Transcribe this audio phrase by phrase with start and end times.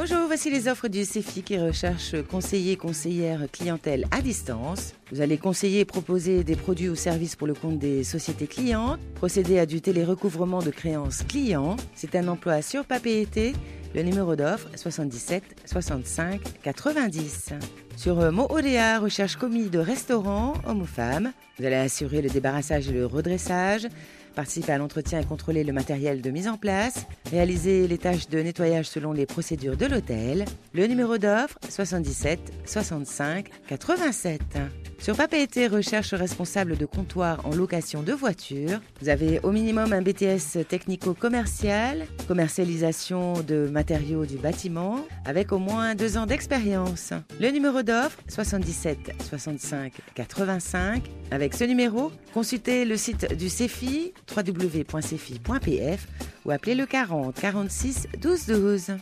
[0.00, 4.94] Bonjour, voici les offres du CEFI qui recherche conseiller, conseillère, clientèle à distance.
[5.12, 8.98] Vous allez conseiller et proposer des produits ou services pour le compte des sociétés clientes,
[9.16, 11.76] procéder à du télérecouvrement de créances clients.
[11.94, 13.52] C'est un emploi sur papier été.
[13.94, 17.50] Le numéro d'offre 77 65 90.
[18.00, 21.34] Sur Mo Odea, recherche commis de restaurant, homme ou femme.
[21.58, 23.86] Vous allez assurer le débarrassage et le redressage,
[24.34, 28.40] participer à l'entretien et contrôler le matériel de mise en place, réaliser les tâches de
[28.40, 30.46] nettoyage selon les procédures de l'hôtel.
[30.72, 34.40] Le numéro d'offre 77 65 87.
[35.00, 38.82] Sur Papeete, recherche responsable de comptoir en location de voitures.
[39.00, 45.94] Vous avez au minimum un BTS technico-commercial, commercialisation de matériaux du bâtiment, avec au moins
[45.94, 47.14] deux ans d'expérience.
[47.40, 51.02] Le numéro d'offre 77 65 85.
[51.30, 56.06] Avec ce numéro, consultez le site du CEFI www.cefi.pf
[56.44, 58.92] ou appelez le 40 46 12 12.